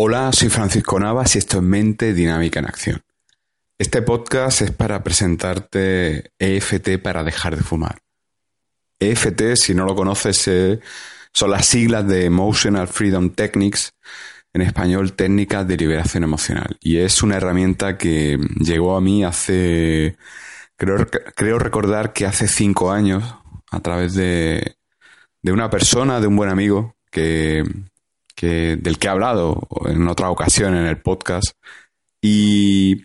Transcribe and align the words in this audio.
Hola, 0.00 0.30
soy 0.32 0.48
Francisco 0.48 1.00
Navas 1.00 1.34
y 1.34 1.38
esto 1.38 1.56
es 1.56 1.64
Mente 1.64 2.14
Dinámica 2.14 2.60
en 2.60 2.66
Acción. 2.66 3.02
Este 3.78 4.00
podcast 4.00 4.62
es 4.62 4.70
para 4.70 5.02
presentarte 5.02 6.30
EFT 6.38 7.02
para 7.02 7.24
dejar 7.24 7.56
de 7.56 7.64
fumar. 7.64 7.98
EFT, 9.00 9.56
si 9.56 9.74
no 9.74 9.84
lo 9.84 9.96
conoces, 9.96 10.46
eh, 10.46 10.78
son 11.32 11.50
las 11.50 11.66
siglas 11.66 12.06
de 12.06 12.26
Emotional 12.26 12.86
Freedom 12.86 13.30
Techniques, 13.30 13.94
en 14.52 14.62
español 14.62 15.14
Técnicas 15.14 15.66
de 15.66 15.76
Liberación 15.76 16.22
Emocional. 16.22 16.76
Y 16.80 16.98
es 16.98 17.20
una 17.24 17.38
herramienta 17.38 17.98
que 17.98 18.38
llegó 18.60 18.96
a 18.96 19.00
mí 19.00 19.24
hace, 19.24 20.16
creo, 20.76 21.08
creo 21.34 21.58
recordar 21.58 22.12
que 22.12 22.24
hace 22.24 22.46
cinco 22.46 22.92
años, 22.92 23.24
a 23.68 23.80
través 23.80 24.14
de, 24.14 24.76
de 25.42 25.50
una 25.50 25.68
persona, 25.70 26.20
de 26.20 26.28
un 26.28 26.36
buen 26.36 26.50
amigo, 26.50 26.94
que, 27.10 27.64
del 28.46 28.98
que 28.98 29.06
he 29.06 29.10
hablado 29.10 29.68
en 29.86 30.06
otra 30.08 30.30
ocasión 30.30 30.74
en 30.76 30.86
el 30.86 31.00
podcast. 31.00 31.52
Y, 32.20 33.04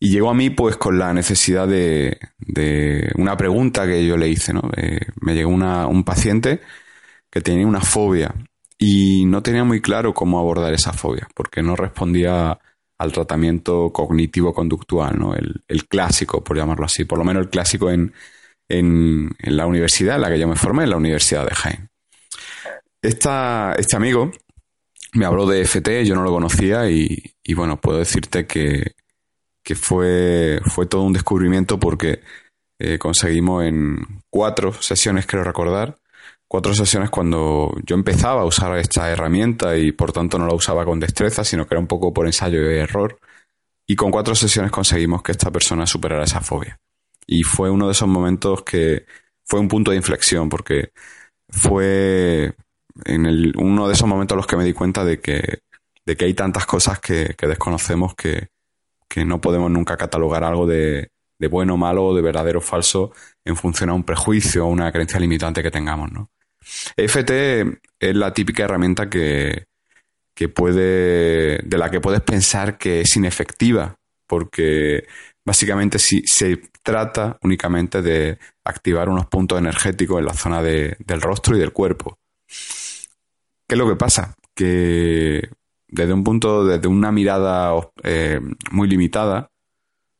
llegó 0.00 0.28
a 0.28 0.34
mí 0.34 0.50
pues 0.50 0.76
con 0.76 0.98
la 0.98 1.14
necesidad 1.14 1.66
de, 1.66 2.18
una 3.16 3.36
pregunta 3.36 3.86
que 3.86 4.06
yo 4.06 4.16
le 4.16 4.28
hice. 4.28 4.52
¿no? 4.52 4.62
Eh, 4.76 5.00
me 5.20 5.34
llegó 5.34 5.50
un 5.50 6.04
paciente 6.04 6.60
que 7.30 7.40
tenía 7.40 7.66
una 7.66 7.80
fobia 7.80 8.34
y 8.78 9.24
no 9.24 9.42
tenía 9.42 9.64
muy 9.64 9.80
claro 9.80 10.12
cómo 10.14 10.38
abordar 10.38 10.72
esa 10.74 10.92
fobia, 10.92 11.28
porque 11.34 11.62
no 11.62 11.76
respondía 11.76 12.58
al 12.98 13.12
tratamiento 13.12 13.92
cognitivo-conductual, 13.92 15.18
¿no? 15.18 15.34
El, 15.34 15.88
clásico, 15.88 16.42
por 16.44 16.56
llamarlo 16.56 16.86
así, 16.86 17.04
por 17.04 17.18
lo 17.18 17.24
menos 17.24 17.42
el 17.42 17.50
clásico 17.50 17.90
en, 17.90 18.12
en, 18.68 19.30
en, 19.38 19.56
la 19.56 19.66
universidad 19.66 20.16
en 20.16 20.22
la 20.22 20.28
que 20.28 20.38
yo 20.38 20.48
me 20.48 20.56
formé, 20.56 20.84
en 20.84 20.90
la 20.90 20.96
Universidad 20.96 21.44
de 21.46 21.54
Jaén. 21.54 21.90
Esta, 23.02 23.74
este 23.78 23.96
amigo 23.96 24.30
me 25.14 25.26
habló 25.26 25.46
de 25.46 25.62
FT, 25.62 26.04
yo 26.04 26.14
no 26.14 26.22
lo 26.22 26.30
conocía 26.32 26.90
y, 26.90 27.34
bueno, 27.54 27.80
puedo 27.80 27.98
decirte 27.98 28.46
que, 28.46 28.94
fue, 29.74 30.60
fue 30.66 30.86
todo 30.86 31.02
un 31.02 31.12
descubrimiento 31.12 31.78
porque 31.78 32.20
eh, 32.78 32.98
conseguimos 32.98 33.64
en 33.64 34.22
cuatro 34.28 34.72
sesiones, 34.72 35.26
creo 35.26 35.44
recordar, 35.44 35.96
cuatro 36.48 36.74
sesiones 36.74 37.10
cuando 37.10 37.74
yo 37.84 37.94
empezaba 37.94 38.42
a 38.42 38.44
usar 38.44 38.76
esta 38.78 39.10
herramienta 39.10 39.76
y 39.76 39.92
por 39.92 40.12
tanto 40.12 40.38
no 40.38 40.46
la 40.46 40.54
usaba 40.54 40.84
con 40.84 41.00
destreza, 41.00 41.44
sino 41.44 41.66
que 41.66 41.74
era 41.74 41.80
un 41.80 41.86
poco 41.86 42.12
por 42.12 42.26
ensayo 42.26 42.60
y 42.70 42.76
error. 42.76 43.18
Y 43.86 43.96
con 43.96 44.10
cuatro 44.10 44.34
sesiones 44.34 44.72
conseguimos 44.72 45.22
que 45.22 45.32
esta 45.32 45.50
persona 45.50 45.86
superara 45.86 46.24
esa 46.24 46.40
fobia. 46.40 46.78
Y 47.26 47.42
fue 47.42 47.70
uno 47.70 47.86
de 47.86 47.92
esos 47.92 48.08
momentos 48.08 48.62
que 48.62 49.06
fue 49.44 49.60
un 49.60 49.68
punto 49.68 49.90
de 49.90 49.96
inflexión 49.96 50.48
porque 50.48 50.92
fue 51.48 52.54
en 53.04 53.26
el, 53.26 53.52
uno 53.56 53.86
de 53.88 53.94
esos 53.94 54.08
momentos 54.08 54.34
en 54.34 54.38
los 54.38 54.46
que 54.46 54.56
me 54.56 54.64
di 54.64 54.72
cuenta 54.72 55.04
de 55.04 55.20
que, 55.20 55.60
de 56.04 56.16
que 56.16 56.24
hay 56.24 56.34
tantas 56.34 56.66
cosas 56.66 57.00
que, 57.00 57.34
desconocemos 57.40 58.14
que, 58.14 58.48
no 59.24 59.40
podemos 59.40 59.70
nunca 59.70 59.96
catalogar 59.96 60.42
algo 60.42 60.66
de, 60.66 61.10
de 61.38 61.46
bueno, 61.48 61.76
malo 61.76 62.14
de 62.14 62.22
verdadero 62.22 62.58
o 62.58 62.62
falso 62.62 63.12
en 63.44 63.54
función 63.54 63.90
a 63.90 63.94
un 63.94 64.02
prejuicio 64.02 64.66
o 64.66 64.68
una 64.68 64.90
creencia 64.90 65.20
limitante 65.20 65.62
que 65.62 65.70
tengamos, 65.70 66.10
¿no? 66.10 66.30
EFT 66.96 67.30
es 68.00 68.16
la 68.16 68.32
típica 68.32 68.64
herramienta 68.64 69.08
que, 69.08 69.66
que 70.34 70.48
puede, 70.48 71.58
de 71.58 71.78
la 71.78 71.90
que 71.90 72.00
puedes 72.00 72.22
pensar 72.22 72.76
que 72.76 73.02
es 73.02 73.16
inefectiva, 73.16 73.94
porque 74.26 75.06
básicamente 75.44 75.98
si 75.98 76.22
se 76.26 76.60
trata 76.82 77.38
únicamente 77.42 78.02
de 78.02 78.38
activar 78.64 79.08
unos 79.08 79.26
puntos 79.26 79.58
energéticos 79.58 80.18
en 80.18 80.26
la 80.26 80.34
zona 80.34 80.62
de, 80.62 80.96
del 80.98 81.20
rostro 81.20 81.56
y 81.56 81.60
del 81.60 81.72
cuerpo. 81.72 82.18
¿Qué 83.66 83.74
es 83.74 83.78
lo 83.78 83.88
que 83.88 83.96
pasa? 83.96 84.34
Que 84.54 85.48
desde 85.88 86.12
un 86.12 86.24
punto, 86.24 86.64
desde 86.64 86.88
una 86.88 87.12
mirada 87.12 87.72
eh, 88.02 88.40
muy 88.70 88.88
limitada, 88.88 89.50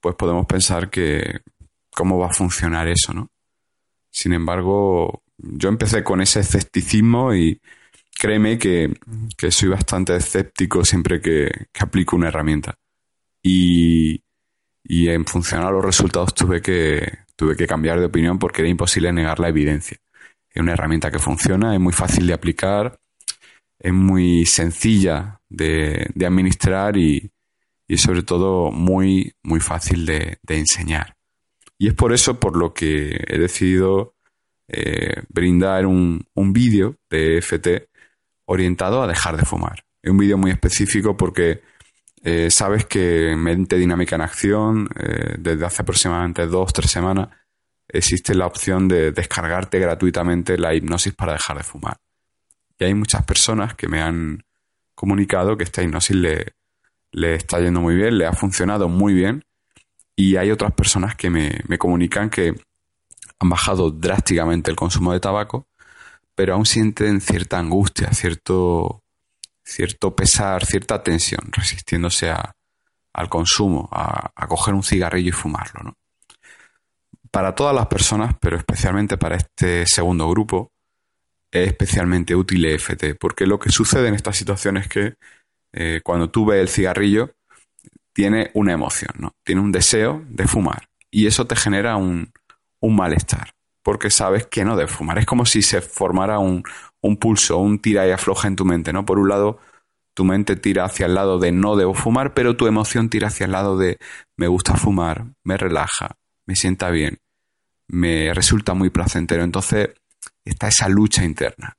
pues 0.00 0.14
podemos 0.14 0.46
pensar 0.46 0.90
que 0.90 1.40
cómo 1.90 2.18
va 2.18 2.28
a 2.28 2.34
funcionar 2.34 2.88
eso, 2.88 3.12
¿no? 3.12 3.30
Sin 4.10 4.32
embargo, 4.32 5.22
yo 5.36 5.68
empecé 5.68 6.02
con 6.02 6.20
ese 6.20 6.40
escepticismo 6.40 7.34
y 7.34 7.60
créeme 8.18 8.58
que, 8.58 8.94
soy 9.50 9.68
bastante 9.68 10.16
escéptico 10.16 10.84
siempre 10.84 11.20
que, 11.20 11.50
aplico 11.80 12.16
una 12.16 12.28
herramienta. 12.28 12.78
Y, 13.42 14.22
y, 14.84 15.08
en 15.08 15.24
función 15.26 15.62
a 15.64 15.70
los 15.70 15.84
resultados 15.84 16.34
tuve 16.34 16.62
que, 16.62 17.18
tuve 17.36 17.56
que 17.56 17.66
cambiar 17.66 17.98
de 18.00 18.06
opinión 18.06 18.38
porque 18.38 18.62
era 18.62 18.70
imposible 18.70 19.12
negar 19.12 19.40
la 19.40 19.48
evidencia. 19.48 19.98
Es 20.48 20.62
una 20.62 20.72
herramienta 20.72 21.10
que 21.10 21.18
funciona, 21.18 21.74
es 21.74 21.80
muy 21.80 21.92
fácil 21.92 22.26
de 22.26 22.34
aplicar, 22.34 22.98
es 23.78 23.92
muy 23.92 24.46
sencilla 24.46 25.40
de, 25.48 26.10
administrar 26.24 26.96
y, 26.96 27.30
sobre 27.96 28.22
todo 28.22 28.70
muy, 28.70 29.34
muy 29.42 29.60
fácil 29.60 30.06
de, 30.06 30.38
enseñar. 30.48 31.16
Y 31.78 31.88
es 31.88 31.94
por 31.94 32.12
eso 32.12 32.40
por 32.40 32.56
lo 32.56 32.72
que 32.72 33.24
he 33.26 33.38
decidido 33.38 34.14
eh, 34.68 35.22
brindar 35.28 35.86
un, 35.86 36.26
vídeo 36.34 36.96
de 37.10 37.38
FT 37.38 37.88
orientado 38.46 39.02
a 39.02 39.06
dejar 39.06 39.36
de 39.36 39.44
fumar. 39.44 39.84
Es 40.02 40.10
un 40.10 40.18
vídeo 40.18 40.38
muy 40.38 40.50
específico 40.50 41.16
porque 41.16 41.62
eh, 42.22 42.50
sabes 42.50 42.86
que 42.86 43.32
en 43.32 43.40
Mente 43.40 43.76
Dinámica 43.76 44.16
en 44.16 44.22
Acción, 44.22 44.88
eh, 44.98 45.36
desde 45.38 45.66
hace 45.66 45.82
aproximadamente 45.82 46.46
dos, 46.46 46.72
tres 46.72 46.90
semanas, 46.90 47.28
existe 47.88 48.34
la 48.34 48.46
opción 48.46 48.88
de 48.88 49.12
descargarte 49.12 49.78
gratuitamente 49.78 50.58
la 50.58 50.74
hipnosis 50.74 51.14
para 51.14 51.34
dejar 51.34 51.58
de 51.58 51.62
fumar. 51.62 51.96
Y 52.78 52.84
hay 52.84 52.94
muchas 52.94 53.24
personas 53.24 53.74
que 53.74 53.88
me 53.88 54.00
han 54.00 54.44
comunicado 54.94 55.56
que 55.56 55.64
esta 55.64 55.82
hipnosis 55.82 56.16
le, 56.16 56.56
le 57.12 57.34
está 57.34 57.60
yendo 57.60 57.80
muy 57.80 57.94
bien, 57.94 58.18
le 58.18 58.26
ha 58.26 58.32
funcionado 58.32 58.88
muy 58.88 59.14
bien. 59.14 59.44
Y 60.14 60.36
hay 60.36 60.50
otras 60.50 60.72
personas 60.72 61.14
que 61.14 61.30
me, 61.30 61.78
comunican 61.78 62.30
que 62.30 62.54
han 63.38 63.48
bajado 63.48 63.90
drásticamente 63.90 64.70
el 64.70 64.76
consumo 64.76 65.12
de 65.12 65.20
tabaco, 65.20 65.66
pero 66.34 66.54
aún 66.54 66.66
sienten 66.66 67.20
cierta 67.20 67.58
angustia, 67.58 68.12
cierto, 68.12 69.02
cierto 69.62 70.14
pesar, 70.14 70.64
cierta 70.64 71.02
tensión, 71.02 71.50
resistiéndose 71.52 72.30
al 72.30 73.28
consumo, 73.28 73.88
a, 73.92 74.30
a, 74.34 74.46
coger 74.46 74.74
un 74.74 74.82
cigarrillo 74.82 75.30
y 75.30 75.32
fumarlo. 75.32 75.82
¿no? 75.82 75.94
Para 77.30 77.54
todas 77.54 77.74
las 77.74 77.86
personas, 77.86 78.34
pero 78.40 78.56
especialmente 78.56 79.18
para 79.18 79.36
este 79.36 79.86
segundo 79.86 80.28
grupo, 80.30 80.72
es 81.50 81.68
especialmente 81.68 82.34
útil 82.34 82.64
EFT, 82.64 83.16
porque 83.18 83.46
lo 83.46 83.58
que 83.58 83.70
sucede 83.70 84.08
en 84.08 84.14
esta 84.14 84.32
situación 84.32 84.76
es 84.76 84.88
que 84.88 85.14
eh, 85.72 86.00
cuando 86.02 86.30
tú 86.30 86.46
ves 86.46 86.60
el 86.60 86.68
cigarrillo, 86.68 87.34
tiene 88.12 88.50
una 88.54 88.72
emoción, 88.72 89.10
¿no? 89.18 89.34
Tiene 89.44 89.60
un 89.60 89.72
deseo 89.72 90.24
de 90.28 90.46
fumar. 90.46 90.88
Y 91.10 91.26
eso 91.26 91.46
te 91.46 91.54
genera 91.54 91.96
un, 91.96 92.32
malestar, 92.80 93.52
porque 93.82 94.10
sabes 94.10 94.46
que 94.46 94.64
no 94.64 94.76
debes 94.76 94.92
fumar. 94.92 95.18
Es 95.18 95.26
como 95.26 95.44
si 95.44 95.60
se 95.60 95.80
formara 95.80 96.38
un, 96.38 96.62
un 97.02 97.16
pulso, 97.16 97.58
un 97.58 97.80
tira 97.80 98.06
y 98.06 98.12
afloja 98.12 98.46
en 98.46 98.54
tu 98.54 98.64
mente, 98.64 98.92
¿no? 98.92 99.04
Por 99.04 99.18
un 99.18 99.28
lado, 99.28 99.58
tu 100.14 100.24
mente 100.24 100.54
tira 100.54 100.84
hacia 100.84 101.06
el 101.06 101.14
lado 101.14 101.40
de 101.40 101.50
no 101.50 101.74
debo 101.74 101.94
fumar, 101.94 102.32
pero 102.32 102.56
tu 102.56 102.68
emoción 102.68 103.10
tira 103.10 103.26
hacia 103.26 103.46
el 103.46 103.52
lado 103.52 103.76
de 103.76 103.98
me 104.36 104.46
gusta 104.46 104.76
fumar, 104.76 105.26
me 105.42 105.56
relaja, 105.56 106.16
me 106.46 106.54
sienta 106.54 106.90
bien, 106.90 107.18
me 107.88 108.32
resulta 108.32 108.72
muy 108.72 108.88
placentero. 108.90 109.42
Entonces, 109.42 109.90
está 110.46 110.68
esa 110.68 110.88
lucha 110.88 111.24
interna. 111.24 111.76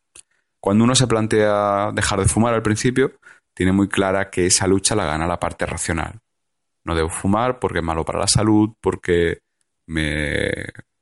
Cuando 0.59 0.83
uno 0.83 0.95
se 0.95 1.07
plantea 1.07 1.91
dejar 1.94 2.19
de 2.19 2.28
fumar 2.28 2.53
al 2.53 2.61
principio, 2.61 3.13
tiene 3.53 3.72
muy 3.72 3.88
clara 3.88 4.29
que 4.29 4.45
esa 4.45 4.67
lucha 4.67 4.95
la 4.95 5.05
gana 5.05 5.25
la 5.25 5.39
parte 5.39 5.66
racional. 5.66 6.19
No 6.83 6.95
debo 6.95 7.09
fumar 7.09 7.59
porque 7.59 7.79
es 7.79 7.83
malo 7.83 8.06
para 8.06 8.19
la 8.19 8.27
salud, 8.27 8.69
porque 8.81 9.39
me 9.88 10.51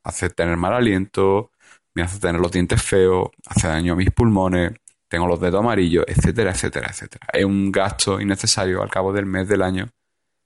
hace 0.03 0.29
tener 0.29 0.55
mal 0.57 0.73
aliento, 0.73 1.51
me 1.93 2.03
hace 2.03 2.19
tener 2.19 2.39
los 2.39 2.51
dientes 2.51 2.81
feos, 2.81 3.29
hace 3.47 3.67
daño 3.67 3.93
a 3.93 3.95
mis 3.95 4.11
pulmones, 4.11 4.73
tengo 5.07 5.27
los 5.27 5.39
dedos 5.39 5.59
amarillos, 5.59 6.05
etcétera, 6.07 6.51
etcétera, 6.51 6.87
etcétera. 6.89 7.27
Es 7.33 7.45
un 7.45 7.71
gasto 7.71 8.21
innecesario 8.21 8.81
al 8.81 8.89
cabo 8.89 9.13
del 9.13 9.25
mes 9.25 9.47
del 9.47 9.61
año 9.61 9.89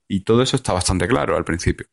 y 0.08 0.22
todo 0.22 0.42
eso 0.42 0.56
está 0.56 0.74
bastante 0.74 1.08
claro 1.08 1.36
al 1.36 1.44
principio. 1.44 1.88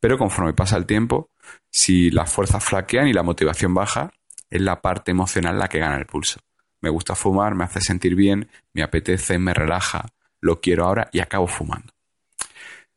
Pero 0.00 0.16
conforme 0.16 0.54
pasa 0.54 0.76
el 0.76 0.86
tiempo, 0.86 1.30
si 1.70 2.10
las 2.10 2.32
fuerzas 2.32 2.64
flaquean 2.64 3.08
y 3.08 3.12
la 3.12 3.22
motivación 3.22 3.74
baja, 3.74 4.10
es 4.50 4.60
la 4.60 4.82
parte 4.82 5.12
emocional 5.12 5.58
la 5.58 5.68
que 5.68 5.78
gana 5.78 5.96
el 5.96 6.06
pulso. 6.06 6.40
Me 6.80 6.90
gusta 6.90 7.14
fumar, 7.14 7.54
me 7.54 7.64
hace 7.64 7.80
sentir 7.80 8.14
bien, 8.14 8.50
me 8.72 8.82
apetece, 8.82 9.38
me 9.38 9.54
relaja, 9.54 10.08
lo 10.40 10.60
quiero 10.60 10.86
ahora 10.86 11.08
y 11.12 11.20
acabo 11.20 11.46
fumando. 11.46 11.92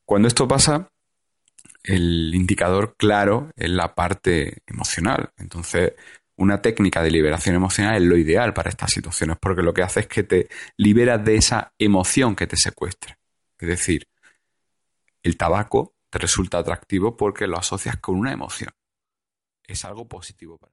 Cuando 0.06 0.28
esto 0.28 0.48
pasa, 0.48 0.90
el 1.84 2.34
indicador 2.34 2.96
claro 2.98 3.52
es 3.56 3.70
la 3.70 3.94
parte 3.94 4.64
emocional. 4.66 5.32
Entonces, 5.38 5.94
una 6.38 6.62
técnica 6.62 7.02
de 7.04 7.12
liberación 7.12 7.56
emocional 7.56 7.96
es 7.96 8.02
lo 8.02 8.18
ideal 8.18 8.54
para 8.54 8.70
estas 8.70 8.92
situaciones 8.92 9.38
porque 9.40 9.62
lo 9.62 9.74
que 9.74 9.84
hace 9.84 10.02
es 10.02 10.08
que 10.08 10.24
te 10.24 10.50
liberas 10.78 11.24
de 11.24 11.36
esa 11.36 11.74
emoción 11.78 12.36
que 12.36 12.48
te 12.48 12.58
secuestra. 12.58 13.18
Es 13.60 13.68
decir, 13.68 14.08
el 15.22 15.38
tabaco 15.38 15.96
te 16.10 16.20
resulta 16.20 16.58
atractivo 16.58 17.16
porque 17.16 17.48
lo 17.48 17.58
asocias 17.58 17.98
con 17.98 18.16
una 18.16 18.32
emoción. 18.32 18.72
Es 19.66 19.86
algo 19.86 20.08
positivo 20.08 20.58
para 20.58 20.74